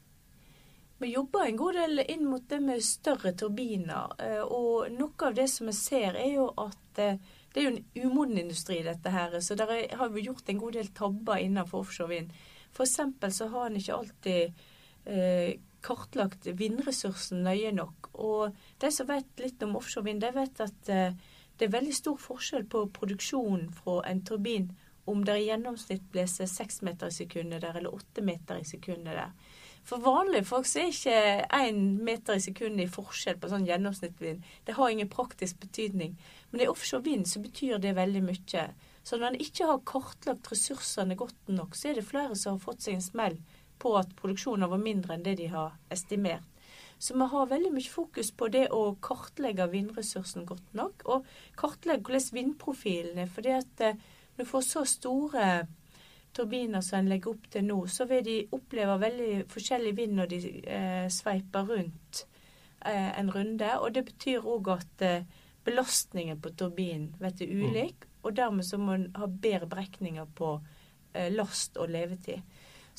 Vi 1.01 1.15
jobber 1.15 1.47
en 1.47 1.57
god 1.57 1.79
del 1.79 2.03
inn 2.13 2.27
mot 2.29 2.43
det 2.49 2.59
med 2.61 2.83
større 2.85 3.33
turbiner. 3.33 4.13
eh, 4.21 4.43
Og 4.45 4.91
noe 4.93 5.29
av 5.31 5.35
det 5.35 5.49
som 5.49 5.67
vi 5.67 5.73
ser, 5.73 6.15
er 6.21 6.35
jo 6.35 6.51
at 6.61 6.77
det 6.95 7.17
er 7.57 7.63
jo 7.65 7.71
en 7.77 7.85
umoden 8.11 8.39
industri, 8.39 8.83
dette 8.85 9.11
her. 9.11 9.41
Så 9.41 9.57
der 9.57 9.71
er- 9.73 9.97
har 9.97 10.09
vi 10.09 10.23
gjort 10.27 10.49
en 10.49 10.59
god 10.59 10.73
del 10.73 10.89
tabber 10.89 11.37
innenfor 11.41 11.81
offshore 11.81 12.09
vind. 12.09 12.31
Eksempel 12.79 13.33
så 13.33 13.49
har 13.51 13.67
en 13.67 13.77
ikke 13.77 13.97
alltid 13.97 14.53
eh, 15.07 15.55
kartlagt 15.83 16.45
vindressursen 16.47 17.43
nøye 17.43 17.73
nok. 17.73 18.11
Og 18.15 18.55
de 18.79 18.91
som 18.93 19.07
vet 19.07 19.25
litt 19.41 19.63
om 19.63 19.77
offshore 19.77 20.05
vind, 20.05 20.21
de 20.21 20.31
vet 20.33 20.61
at 20.61 20.89
eh, 20.89 21.13
det 21.61 21.69
er 21.69 21.76
veldig 21.76 21.95
stor 21.95 22.17
forskjell 22.21 22.64
på 22.73 22.87
produksjonen 22.97 23.69
fra 23.76 24.00
en 24.09 24.23
turbin 24.25 24.71
om 25.11 25.25
det 25.25 25.37
i 25.38 25.49
gjennomsnitt 25.49 26.07
blåser 26.12 26.49
seks 26.49 26.81
meter 26.87 27.11
i 27.11 27.14
sekundet 27.14 27.64
der, 27.64 27.76
eller 27.76 27.95
åtte 27.95 28.25
meter 28.25 28.61
i 28.61 28.64
sekundet 28.64 29.17
der. 29.19 29.35
For 29.85 30.00
vanlige 30.05 30.45
folk 30.45 30.69
så 30.69 30.83
er 30.83 30.90
ikke 30.93 31.21
én 31.57 31.79
meter 32.05 32.37
i 32.37 32.45
sekundet 32.45 32.85
i 32.85 32.93
forskjell 32.93 33.38
på 33.40 33.49
sånn 33.50 33.67
gjennomsnittsvind. 33.69 34.45
Det 34.64 34.76
har 34.76 34.93
ingen 34.93 35.09
praktisk 35.12 35.61
betydning. 35.61 36.19
Men 36.50 36.64
i 36.64 36.69
offshore 36.71 37.05
vind 37.05 37.29
så 37.29 37.40
betyr 37.43 37.81
det 37.83 37.97
veldig 37.97 38.23
mye. 38.26 38.67
Så 39.02 39.17
når 39.17 39.33
en 39.33 39.40
ikke 39.47 39.69
har 39.71 39.83
kartlagt 39.88 40.52
ressursene 40.52 41.17
godt 41.19 41.49
nok, 41.49 41.76
så 41.76 41.90
er 41.90 41.99
det 41.99 42.07
flere 42.09 42.37
som 42.37 42.59
har 42.59 42.64
fått 42.64 42.85
seg 42.87 42.99
en 42.99 43.05
smell 43.05 43.40
på 43.81 43.95
at 43.97 44.12
produksjonen 44.21 44.69
var 44.71 44.85
mindre 44.85 45.17
enn 45.17 45.25
det 45.25 45.38
de 45.40 45.49
har 45.52 45.75
estimert. 45.93 46.45
Så 47.00 47.16
vi 47.16 47.26
har 47.33 47.49
veldig 47.49 47.73
mye 47.73 47.88
fokus 47.90 48.28
på 48.37 48.50
det 48.52 48.66
å 48.76 48.83
kartlegge 49.00 49.71
vindressursen 49.73 50.45
godt 50.49 50.75
nok, 50.76 51.04
og 51.09 51.28
kartlegge 51.57 52.04
hvordan 52.04 52.35
vindprofilen 52.37 53.23
er. 53.25 53.30
fordi 53.33 53.54
at 53.57 53.85
eh, 53.87 54.00
når 54.37 54.45
du 54.45 54.50
får 54.50 54.66
så 54.69 54.85
store 54.85 55.47
turbiner 56.37 56.80
som 56.85 57.00
en 57.00 57.09
legger 57.09 57.33
opp 57.33 57.49
til 57.50 57.64
nå, 57.64 57.78
så 57.88 58.04
vil 58.11 58.25
de 58.25 58.37
oppleve 58.52 58.99
veldig 59.00 59.33
forskjellig 59.50 59.95
vind 59.97 60.19
når 60.19 60.30
de 60.30 60.40
eh, 60.61 61.07
sveiper 61.11 61.66
rundt 61.73 62.26
eh, 62.85 63.19
en 63.19 63.33
runde. 63.35 63.71
Og 63.80 63.95
det 63.95 64.04
betyr 64.12 64.47
òg 64.47 64.71
at 64.76 65.07
eh, 65.07 65.25
belastningen 65.64 66.40
på 66.40 66.52
turbinen 66.52 67.14
blir 67.19 67.49
ulik, 67.64 68.07
og 68.23 68.37
dermed 68.37 68.64
så 68.64 68.78
må 68.78 68.97
en 68.97 69.09
ha 69.16 69.26
bedre 69.26 69.69
beregninger 69.69 70.28
på 70.37 70.59
eh, 71.14 71.33
last 71.33 71.80
og 71.80 71.90
levetid. 71.90 72.45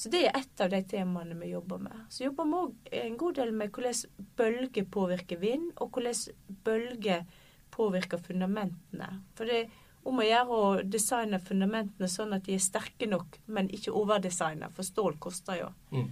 Så 0.01 0.10
det 0.10 0.24
er 0.25 0.38
ett 0.39 0.62
av 0.63 0.72
de 0.74 0.79
temaene 0.89 1.36
vi 1.38 1.51
jobber 1.51 1.77
med. 1.77 1.98
Så 2.10 2.24
jobber 2.24 2.48
vi 2.50 2.58
òg 2.58 2.93
en 3.03 3.17
god 3.22 3.36
del 3.38 3.51
med 3.53 3.70
hvordan 3.70 4.24
bølger 4.39 4.88
påvirker 4.89 5.38
vind, 5.38 5.67
og 5.77 5.91
hvordan 5.93 6.55
bølger 6.65 7.27
påvirker 7.70 8.24
fundamentene. 8.25 9.12
For 9.38 9.46
det 9.46 9.60
er 9.60 9.75
om 10.10 10.17
å 10.17 10.25
gjøre 10.25 10.58
å 10.58 10.72
designe 10.96 11.38
fundamentene 11.46 12.10
sånn 12.10 12.34
at 12.34 12.50
de 12.50 12.58
er 12.58 12.65
sterke 12.65 13.05
nok, 13.05 13.38
men 13.46 13.70
ikke 13.70 13.93
overdesigna, 13.93 14.72
for 14.74 14.89
stål 14.89 15.20
koster 15.22 15.60
jo. 15.60 15.70
Mm. 15.93 16.10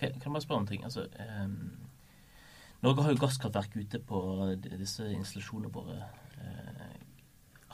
Kan 0.00 0.18
kan 0.18 0.26
jeg 0.26 0.34
bare 0.34 0.46
spørre 0.48 0.64
om 0.64 0.66
en 0.66 0.72
ting? 0.72 0.84
Altså, 0.90 1.06
eh, 1.22 1.46
Norge 2.82 3.06
har 3.06 3.14
jo 3.14 3.22
gasskraftverk 3.22 3.78
ute 3.78 4.02
på 4.10 4.24
disse 4.66 5.06
installasjonene 5.14 5.70
våre. 5.70 6.02
Eh, 6.42 6.98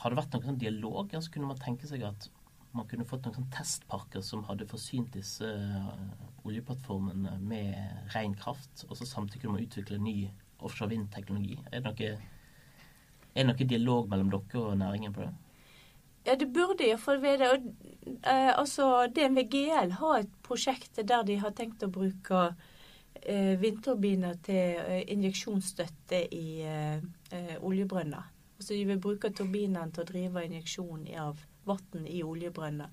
har 0.02 0.12
det 0.12 0.20
vært 0.20 0.36
noen 0.36 0.50
sånn 0.52 0.60
dialog? 0.60 1.16
Altså, 1.16 1.32
kunne 1.32 1.48
man 1.48 1.64
tenke 1.64 1.88
seg 1.88 2.04
at 2.04 2.28
man 2.74 2.86
kunne 2.90 3.06
fått 3.08 3.26
noen 3.26 3.38
sånn 3.38 3.52
testparker 3.54 4.22
som 4.24 4.44
hadde 4.48 4.66
forsynt 4.70 5.14
disse 5.14 5.46
eh, 5.46 6.14
oljeplattformene 6.44 7.38
med 7.40 8.10
ren 8.14 8.34
kraft, 8.38 8.84
og 8.88 8.98
så 8.98 9.06
samtidig 9.08 9.44
kunne 9.44 9.56
man 9.58 9.66
utvikle 9.66 10.00
ny 10.02 10.16
offshore 10.64 10.92
vindteknologi? 10.94 11.58
Er 11.72 11.84
er 13.34 13.42
det 13.42 13.46
noe 13.48 13.66
dialog 13.66 14.08
mellom 14.10 14.30
dere 14.30 14.60
og 14.62 14.76
næringen 14.78 15.14
på 15.14 15.24
det? 15.24 15.32
Ja, 16.24 16.34
det 16.40 16.52
burde 16.54 16.86
iallfall 16.86 17.20
være 17.22 17.48
det. 17.52 17.72
Eh, 18.06 18.52
altså, 18.58 19.06
DNVGL 19.12 19.90
har 19.98 20.18
et 20.18 20.36
prosjekt 20.42 20.96
der 20.96 21.24
de 21.26 21.36
har 21.36 21.52
tenkt 21.52 21.82
å 21.84 21.90
bruke 21.92 22.44
eh, 23.20 23.60
vindturbiner 23.60 24.38
til 24.46 24.78
eh, 24.80 25.02
injeksjonsstøtte 25.12 26.22
i 26.32 26.62
eh, 26.64 27.58
oljebrønner. 27.60 28.30
Altså 28.56 28.74
de 28.74 28.86
vil 28.88 29.02
bruke 29.02 29.32
turbinene 29.34 29.90
til 29.92 30.04
å 30.04 30.08
drive 30.08 30.46
injeksjon 30.46 31.04
av 31.20 31.42
vann 31.66 32.06
i 32.06 32.22
oljebrønner. 32.22 32.90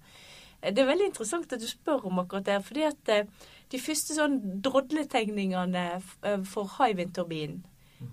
Eh, 0.61 0.73
Det 0.73 0.79
er 0.79 0.85
veldig 0.85 1.05
interessant 1.05 1.53
at 1.53 1.59
du 1.59 1.67
spør 1.67 2.05
om 2.05 2.19
akkurat 2.19 2.45
det. 2.45 2.63
fordi 2.65 2.83
at 2.83 3.09
eh, 3.09 3.25
de 3.71 3.79
første 3.79 4.15
sånn 4.15 4.61
drodletegningene 4.61 6.01
eh, 6.23 6.43
for 6.43 6.69
Hywind-turbinen 6.77 7.65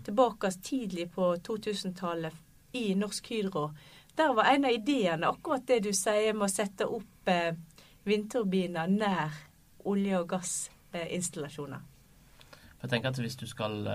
tilbake 0.05 0.50
tidlig 0.62 1.11
på 1.11 1.37
2000-tallet 1.37 2.35
i 2.77 2.95
Norsk 2.95 3.27
Hydro, 3.27 3.71
der 4.17 4.35
var 4.35 4.45
en 4.53 4.65
av 4.65 4.73
ideene 4.73 5.27
akkurat 5.27 5.67
det 5.67 5.83
du 5.85 5.93
sier 5.93 6.35
med 6.35 6.45
å 6.45 6.53
sette 6.53 6.85
opp 6.85 7.31
vindturbiner 8.05 8.87
nær 8.87 9.33
olje- 9.85 10.19
og 10.21 10.29
gassinstallasjoner. 10.29 11.81
Jeg 12.83 12.91
tenker 12.91 13.09
at 13.09 13.19
Hvis 13.19 13.37
du 13.37 13.47
skal, 13.47 13.88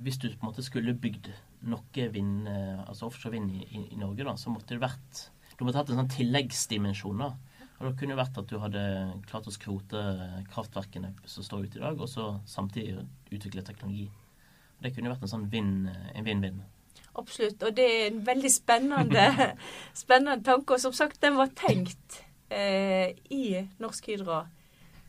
hvis 0.00 0.18
du 0.18 0.28
på 0.28 0.34
en 0.42 0.50
måte 0.50 0.62
skulle 0.62 0.92
bygd 0.94 1.32
noe 1.62 2.08
vind, 2.12 2.48
altså 2.86 3.06
offshore 3.06 3.32
vind 3.32 3.50
i, 3.50 3.64
i, 3.64 3.88
i 3.92 3.96
Norge, 3.96 4.24
da, 4.24 4.36
så 4.36 4.50
måtte 4.50 4.74
det 4.74 4.80
vært 4.84 5.30
Du 5.58 5.64
måtte 5.64 5.80
hatt 5.80 5.90
en 5.92 6.00
sånn 6.02 6.14
tilleggsdimensjon. 6.14 7.18
da. 7.18 7.32
Og 7.78 7.86
Det 7.88 7.94
kunne 7.98 8.14
jo 8.14 8.20
vært 8.20 8.38
at 8.38 8.50
du 8.50 8.58
hadde 8.62 8.82
klart 9.28 9.48
å 9.50 9.54
skrote 9.54 10.02
kraftverkene 10.52 11.14
som 11.26 11.46
står 11.46 11.66
ute 11.66 11.80
i 11.80 11.84
dag, 11.84 12.00
og 12.00 12.08
så 12.08 12.28
samtidig 12.46 13.02
utvikle 13.34 13.64
teknologi. 13.66 14.08
Det 14.82 14.92
kunne 14.94 15.12
vært 15.12 15.26
en 15.26 15.32
sånn 15.32 15.48
vinn-vinn. 15.50 16.62
Absolutt. 17.18 17.62
Og 17.62 17.74
det 17.76 17.84
er 17.84 18.06
en 18.08 18.20
veldig 18.26 18.50
spennende, 18.50 19.54
spennende 20.04 20.42
tanke. 20.44 20.76
Og 20.76 20.82
som 20.82 20.94
sagt, 20.96 21.20
den 21.22 21.38
var 21.38 21.52
tenkt 21.56 22.20
eh, 22.50 23.14
i 23.30 23.62
Norsk 23.82 24.10
Hydra 24.10 24.44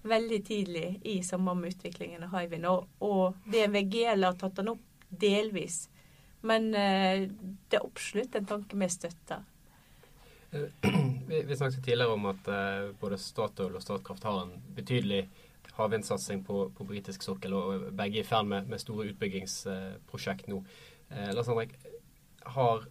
veldig 0.05 0.39
tidlig 0.45 0.99
i 1.09 1.23
samband 1.25 1.61
med 1.61 1.73
utviklingen 1.73 2.27
av 2.27 2.35
Hywind. 2.37 2.67
Og, 2.69 2.87
og 3.01 3.49
DNVG 3.49 4.03
har 4.11 4.37
tatt 4.37 4.61
den 4.61 4.73
opp 4.75 5.09
delvis. 5.09 5.85
Men 6.45 6.69
eh, 6.77 7.25
det 7.69 7.79
er 7.79 7.85
absolutt 7.85 8.37
en 8.37 8.49
tanke 8.49 8.77
vi 8.77 8.89
støtter. 8.93 9.41
Vi, 11.25 11.39
vi 11.41 11.55
snakket 11.57 11.81
tidligere 11.83 12.13
om 12.13 12.27
at 12.29 12.47
eh, 12.53 12.91
både 13.01 13.17
Statoil 13.17 13.73
og 13.73 13.81
Statkraft 13.81 14.27
har 14.27 14.43
en 14.43 14.51
betydelig 14.77 15.23
havvindsatsing 15.73 16.43
på, 16.45 16.59
på 16.77 16.85
britisk 16.85 17.25
sokkel, 17.25 17.55
og 17.57 17.87
begge 17.97 18.21
er 18.21 18.23
i 18.23 18.27
ferd 18.27 18.45
med, 18.45 18.69
med 18.69 18.79
store 18.79 19.07
utbyggingsprosjekt 19.09 20.51
nå. 20.51 20.59
Eh, 21.09 21.31
Lars 21.33 21.49
Henrik, 21.49 21.73
har 22.45 22.85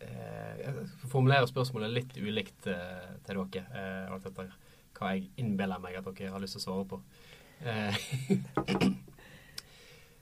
eh, 0.00 0.54
Jeg 0.60 0.86
formulerer 1.08 1.46
spørsmålet 1.46 1.94
litt 1.94 2.16
ulikt 2.18 2.66
eh, 2.70 3.10
til 3.26 3.42
dere. 3.52 3.64
Eh, 3.70 4.12
alt 4.12 4.26
etter 4.26 4.52
hva 4.98 5.12
jeg 5.14 5.28
innbiller 5.38 5.78
meg 5.82 5.98
at 5.98 6.08
dere 6.10 6.32
har 6.34 6.42
lyst 6.42 6.58
til 6.58 6.64
å 6.64 6.66
svare 6.66 6.88
på. 6.90 7.00
Eh, 7.58 8.00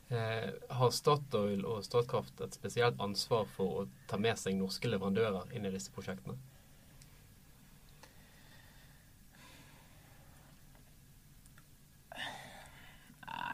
eh, 0.16 0.50
har 0.81 0.93
Statoil 0.93 1.64
og 1.64 1.85
Statkraft 1.87 2.45
et 2.45 2.57
spesielt 2.57 3.00
ansvar 3.02 3.49
for 3.57 3.83
å 3.83 3.87
ta 4.11 4.21
med 4.21 4.38
seg 4.40 4.59
norske 4.59 4.90
leverandører 4.93 5.57
inn 5.57 5.69
i 5.69 5.73
disse 5.75 5.93
prosjektene? 5.95 6.37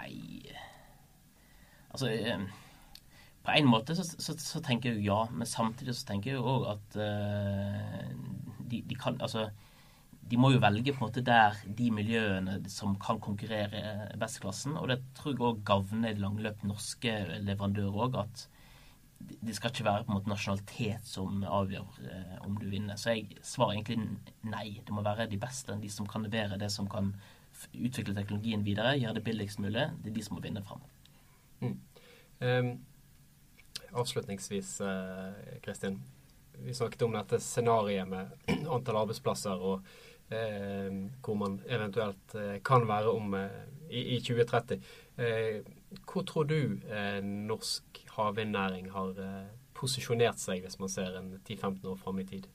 Nei 0.03 0.43
Altså 1.93 2.09
eh, 2.13 2.45
På 3.43 3.57
en 3.57 3.69
måte 3.69 3.97
så, 3.99 4.05
så, 4.07 4.37
så, 4.39 4.63
tenker 4.65 4.93
jeg 4.93 5.03
jo 5.03 5.11
ja, 5.11 5.21
men 5.33 5.49
samtidig 5.49 5.97
så 5.99 6.07
tenker 6.09 6.33
jeg 6.33 6.39
jo 6.39 6.57
òg 6.57 6.69
at 6.77 6.97
uh, 7.01 8.13
de, 8.71 8.83
de, 8.87 8.97
kan 8.99 9.19
Altså 9.21 9.49
de 10.31 10.39
må 10.39 10.53
jo 10.55 10.63
velge 10.63 10.95
på 10.95 11.03
en 11.03 11.09
måte 11.11 11.25
der 11.27 11.59
de 11.67 11.91
miljøene 11.93 12.61
som 12.71 12.95
kan 13.03 13.19
konkurrere 13.21 14.13
besteklassen. 14.17 14.79
Og 14.79 14.87
det 14.89 15.01
tror 15.19 15.35
jeg 15.35 15.43
òg 15.45 15.59
gagner 15.67 16.15
det 16.15 16.55
norske 16.65 17.17
leverandører 17.43 17.99
òg. 18.07 18.17
At 18.23 18.47
det 19.43 19.57
skal 19.59 19.75
ikke 19.75 19.89
være 19.91 20.07
på 20.07 20.13
en 20.13 20.17
måte 20.17 20.33
nasjonalitet 20.33 21.11
som 21.11 21.43
avgjør 21.45 22.01
uh, 22.07 22.39
om 22.47 22.57
du 22.63 22.69
vinner. 22.71 22.97
Så 22.97 23.17
jeg 23.19 23.43
svarer 23.45 23.77
egentlig 23.77 23.99
nei. 24.47 24.79
Det 24.87 24.95
må 24.95 25.05
være 25.05 25.29
de 25.29 25.43
beste, 25.43 25.77
de 25.83 25.91
som 25.93 26.09
kan 26.09 26.25
levere 26.25 26.61
det 26.63 26.71
som 26.73 26.89
kan 26.89 27.13
utvikle 27.75 28.15
teknologien 28.17 28.65
videre, 28.65 28.97
gjøre 29.03 29.19
det 29.19 29.27
billigst 29.27 29.61
mulig. 29.61 29.91
Det 30.01 30.15
er 30.15 30.17
de 30.17 30.25
som 30.25 30.39
må 30.39 30.47
vinne 30.47 30.65
fram. 30.65 30.81
Mm. 31.63 31.79
Um, 32.43 32.85
avslutningsvis, 33.93 34.81
uh, 34.81 35.61
Kristin. 35.63 36.03
Vi 36.53 36.75
snakket 36.75 37.03
om 37.03 37.15
dette 37.15 37.41
scenarioet 37.41 38.09
med 38.09 38.33
antall 38.75 39.03
arbeidsplasser 39.03 39.63
og 39.63 39.85
uh, 40.33 40.97
hvor 41.23 41.39
man 41.39 41.61
eventuelt 41.69 42.35
uh, 42.35 42.57
kan 42.65 42.89
være 42.89 43.13
om 43.13 43.37
i, 43.91 44.03
i, 44.17 44.21
2030. 44.21 44.81
hvor 46.09 46.23
tror 46.25 46.45
du 46.49 46.81
norsk 47.23 47.99
havvindnæring 48.17 48.91
har 48.91 49.13
posisjonert 49.77 50.41
seg, 50.41 50.63
hvis 50.65 50.79
man 50.81 50.89
ser 50.89 51.19
en 51.19 51.35
10-15 51.45 51.85
år 51.91 51.99
fram 52.01 52.19
i 52.23 52.25
tid? 52.25 52.47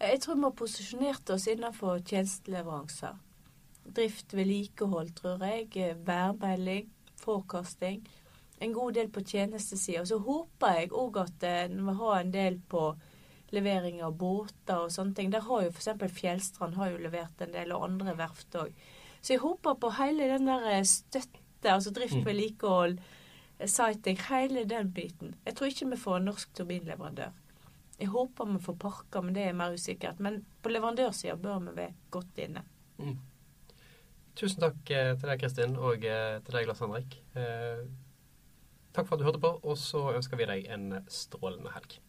Jeg 0.00 0.20
tror 0.20 0.34
vi 0.34 0.42
har 0.42 0.56
posisjonert 0.58 1.30
oss 1.30 1.46
innenfor 1.46 2.02
tjenesteleveranser. 2.02 3.14
Drift, 3.94 4.34
vedlikehold, 4.34 5.14
tror 5.14 5.44
jeg. 5.46 5.94
Værmelding, 6.06 6.90
forecasting 7.22 8.02
en 8.60 8.72
god 8.72 8.94
del 8.94 9.10
på 9.12 9.22
tjenestesida. 9.26 10.04
Så 10.06 10.18
håper 10.24 10.80
jeg 10.80 10.92
òg 10.96 11.20
at 11.22 11.46
en 11.48 11.80
vil 11.86 11.98
ha 12.00 12.14
en 12.18 12.32
del 12.34 12.58
på 12.70 12.90
levering 13.54 14.02
av 14.04 14.16
båter 14.18 14.84
og 14.84 14.92
sånne 14.92 15.16
ting. 15.16 15.30
Der 15.32 15.44
har 15.46 15.64
jo 15.64 15.72
f.eks. 15.72 16.14
Fjellstrand 16.18 16.76
har 16.78 16.92
jo 16.92 17.02
levert 17.02 17.44
en 17.44 17.54
del, 17.54 17.72
og 17.72 17.86
andre 17.88 18.16
verft 18.18 18.56
òg. 18.60 18.72
Så 19.20 19.34
jeg 19.34 19.42
håper 19.42 19.78
på 19.80 19.92
hele 19.98 20.28
den 20.30 20.48
der 20.48 20.66
eh, 20.70 20.84
støtte, 20.86 21.72
altså 21.72 21.92
drift, 21.94 22.20
mm. 22.20 22.26
vedlikehold, 22.26 22.98
mm. 22.98 23.66
sighting, 23.66 24.18
hele 24.28 24.64
den 24.68 24.92
biten. 24.94 25.34
Jeg 25.46 25.56
tror 25.56 25.72
ikke 25.72 25.90
vi 25.92 26.00
får 26.04 26.18
en 26.18 26.28
norsk 26.30 26.52
turbinleverandør. 26.54 27.32
Jeg 27.98 28.12
håper 28.12 28.52
vi 28.52 28.60
får 28.62 28.76
parker, 28.78 29.24
men 29.24 29.34
det 29.34 29.48
er 29.48 29.56
mer 29.58 29.74
usikkert. 29.74 30.20
Men 30.22 30.44
på 30.62 30.70
leverandørsida 30.70 31.34
bør 31.40 31.64
vi 31.64 31.74
være 31.80 31.96
godt 32.14 32.44
inne. 32.44 32.62
Mm. 32.98 33.16
Tusen 34.38 34.62
takk 34.62 34.92
eh, 34.94 35.14
til 35.18 35.32
deg, 35.32 35.40
Kristin, 35.40 35.74
og 35.80 36.04
til 36.04 36.54
deg, 36.54 36.68
Lars 36.68 36.84
Henrik. 36.84 37.18
Takk 38.98 39.06
for 39.06 39.14
at 39.14 39.20
du 39.20 39.26
hørte 39.28 39.38
på, 39.38 39.50
og 39.62 39.76
så 39.78 40.00
ønsker 40.18 40.40
vi 40.40 40.46
deg 40.50 40.64
en 40.74 40.88
strålende 41.06 41.70
helg. 41.70 42.00